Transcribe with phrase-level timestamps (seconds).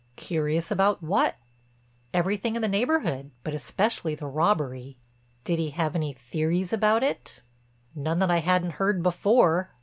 [0.15, 1.35] "Curious about what?"
[2.11, 4.97] "Everything in the neighborhood, but especially the robbery."
[5.43, 7.43] "Did he have any theories about it?"
[7.93, 9.69] "None that I hadn't heard before."